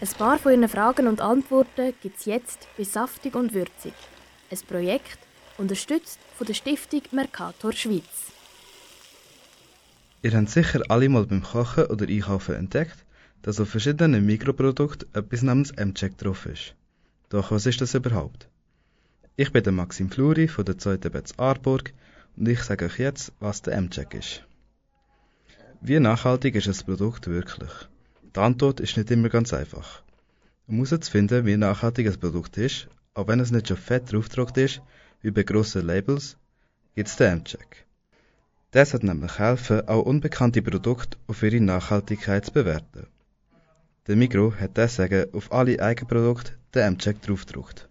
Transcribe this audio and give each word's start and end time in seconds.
Ein 0.00 0.08
paar 0.16 0.38
von 0.38 0.52
Ihren 0.52 0.68
Fragen 0.68 1.08
und 1.08 1.20
Antworten 1.20 1.92
gibt 2.00 2.20
es 2.20 2.24
jetzt 2.24 2.68
bei 2.76 2.84
Saftig 2.84 3.34
und 3.34 3.52
Würzig. 3.52 3.94
Ein 4.48 4.58
Projekt, 4.68 5.18
unterstützt 5.56 6.20
von 6.36 6.46
der 6.46 6.54
Stiftung 6.54 7.02
Mercator 7.10 7.72
Schweiz. 7.72 8.32
Ihr 10.22 10.34
habt 10.34 10.50
sicher 10.50 10.82
alle 10.88 11.08
mal 11.08 11.26
beim 11.26 11.42
Kochen 11.42 11.86
oder 11.86 12.06
Einkaufen 12.06 12.54
entdeckt, 12.54 13.04
dass 13.42 13.58
auf 13.58 13.70
verschiedenen 13.70 14.24
Mikroprodukten 14.24 15.12
etwas 15.14 15.42
namens 15.42 15.72
M-Check 15.72 16.16
drauf 16.16 16.46
ist. 16.46 16.76
Doch 17.28 17.50
was 17.50 17.66
ist 17.66 17.80
das 17.80 17.94
überhaupt? 17.94 18.48
Ich 19.34 19.50
bin 19.52 19.64
der 19.64 19.72
Maxim 19.72 20.12
Fluri 20.12 20.46
von 20.46 20.64
der 20.64 20.78
2. 20.78 20.98
Betz 20.98 21.34
Aarburg 21.38 21.92
und 22.36 22.48
ich 22.48 22.62
sage 22.62 22.84
euch 22.84 23.00
jetzt, 23.00 23.32
was 23.40 23.62
der 23.62 23.74
M-Check 23.74 24.14
ist. 24.14 24.44
Wie 25.80 25.98
nachhaltig 25.98 26.54
ist 26.54 26.68
das 26.68 26.84
Produkt 26.84 27.26
wirklich? 27.26 27.88
Die 28.34 28.40
Antwort 28.40 28.80
ist 28.80 28.96
nicht 28.96 29.10
immer 29.10 29.30
ganz 29.30 29.54
einfach. 29.54 30.02
Um 30.66 30.84
herauszufinden, 30.84 31.46
wie 31.46 31.56
nachhaltig 31.56 32.06
ein 32.06 32.20
Produkt 32.20 32.58
ist, 32.58 32.88
auch 33.14 33.26
wenn 33.26 33.40
es 33.40 33.50
nicht 33.50 33.68
schon 33.68 33.78
fett 33.78 34.12
draufgedruckt 34.12 34.58
ist, 34.58 34.82
wie 35.22 35.30
bei 35.30 35.42
grossen 35.42 35.86
Labels, 35.86 36.36
gibt 36.94 37.08
es 37.08 37.16
den 37.16 37.32
M-Check. 37.38 37.86
Das 38.70 38.92
hat 38.92 39.02
nämlich 39.02 39.38
helfen, 39.38 39.88
auch 39.88 40.02
unbekannte 40.02 40.60
Produkte 40.60 41.16
auf 41.26 41.42
ihre 41.42 41.60
Nachhaltigkeit 41.60 42.44
zu 42.44 42.52
bewerten. 42.52 43.06
Der 44.06 44.16
Migro 44.16 44.52
hat 44.54 44.76
deswegen 44.76 45.32
auf 45.32 45.50
alle 45.50 45.80
Eigenprodukte 45.80 46.52
den 46.74 46.82
M-Check 46.82 47.22
draufgedruckt. 47.22 47.88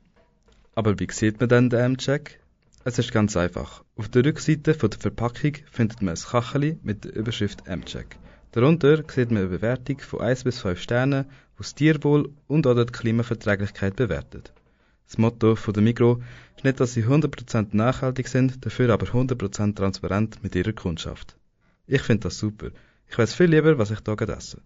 Aber 0.76 1.00
wie 1.00 1.08
sieht 1.12 1.40
man 1.40 1.50
denn 1.50 1.70
den 1.72 1.80
M-Check? 1.80 2.40
Es 2.84 3.00
ist 3.00 3.12
ganz 3.12 3.36
einfach. 3.36 3.84
Auf 3.96 4.08
der 4.10 4.24
Rückseite 4.24 4.74
der 4.74 4.76
Verpackung 4.76 5.54
findet 5.72 6.02
man 6.04 6.14
ein 6.14 6.22
Kacheli 6.22 6.78
mit 6.84 7.06
der 7.06 7.16
Überschrift 7.16 7.68
M-Check. 7.68 8.18
Darunter 8.52 9.04
sieht 9.10 9.32
man 9.32 9.44
eine 9.44 9.50
Bewertung 9.50 10.00
von 10.00 10.22
1 10.22 10.44
bis 10.44 10.62
5 10.62 10.80
Sternen, 10.80 11.26
die 11.26 11.58
das 11.58 11.76
Tierwohl 11.76 12.30
und 12.48 12.66
oder 12.66 12.86
die 12.86 12.94
Klimaverträglichkeit 12.94 13.96
bewertet. 13.96 14.54
Das 15.08 15.18
Motto 15.18 15.56
von 15.56 15.74
der 15.74 15.84
Migro 15.84 16.22
ist 16.56 16.64
nicht, 16.64 16.80
dass 16.80 16.94
sie 16.94 17.06
100% 17.06 17.68
nachhaltig 17.72 18.28
sind, 18.28 18.66
dafür 18.66 18.90
aber 18.90 19.08
100% 19.08 19.76
transparent 19.76 20.44
mit 20.44 20.56
ihrer 20.56 20.74
Kundschaft. 20.74 21.38
Ich 21.88 22.02
finde 22.02 22.24
das 22.24 22.40
super. 22.40 22.72
Ich 23.10 23.18
weiß 23.18 23.34
viel 23.34 23.48
lieber, 23.48 23.78
was 23.78 23.92
ich 23.92 24.02
da 24.02 24.14
esse. 24.14 24.62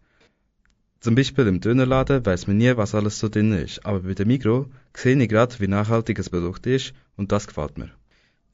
Zum 0.99 1.15
Beispiel 1.15 1.47
im 1.47 1.61
Dönerladen 1.61 2.25
weiß 2.25 2.47
man 2.47 2.57
nie, 2.57 2.75
was 2.77 2.95
alles 2.95 3.19
so 3.19 3.29
drin 3.29 3.53
ist, 3.53 3.85
aber 3.85 4.01
bei 4.01 4.13
der 4.13 4.25
Migro 4.25 4.69
sehe 4.95 5.15
ich 5.15 5.29
gerade, 5.29 5.59
wie 5.59 5.67
nachhaltig 5.67 6.17
das 6.17 6.29
Produkt 6.29 6.65
ist 6.67 6.93
und 7.17 7.31
das 7.31 7.47
gefällt 7.47 7.77
mir. 7.77 7.89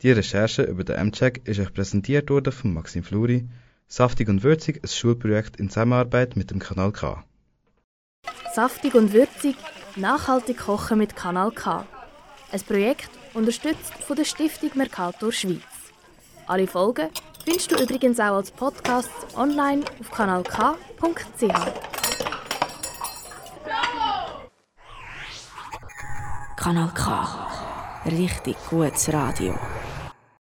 Die 0.02 0.12
Recherche 0.12 0.64
über 0.64 0.84
den 0.84 0.96
M-Check 0.96 1.48
ist 1.48 1.60
euch 1.60 1.74
präsentiert 1.74 2.30
worden 2.30 2.54
von 2.54 2.74
Maxim 2.74 3.04
Fluri, 3.04 3.48
Saftig 3.90 4.28
und 4.28 4.44
Würzig, 4.44 4.84
ein 4.84 4.90
Schulprojekt 4.90 5.56
in 5.58 5.70
Zusammenarbeit 5.70 6.36
mit 6.36 6.52
dem 6.52 6.60
Kanal 6.60 6.92
K. 6.92 7.24
Saftig 8.54 8.96
und 8.96 9.14
würzig, 9.14 9.56
nachhaltig 9.96 10.58
kochen 10.58 10.98
mit 10.98 11.16
Kanal 11.16 11.52
K. 11.52 11.86
Ein 12.52 12.62
Projekt 12.62 13.10
unterstützt 13.34 13.94
von 14.06 14.18
der 14.18 14.26
Stiftung 14.26 14.72
Mercator 14.76 15.32
Schweiz. 15.32 15.62
Alle 16.48 16.68
Folgen 16.68 17.08
findest 17.46 17.72
du 17.72 17.82
übrigens 17.82 18.20
auch 18.20 18.36
als 18.36 18.52
Podcast 18.52 19.10
online 19.38 19.86
auf 20.02 20.12
kanalk.ch. 20.12 21.48
Kanal 26.58 26.92
K. 26.94 27.48
Richtig 28.06 28.58
gutes 28.70 29.14
Radio. 29.14 29.58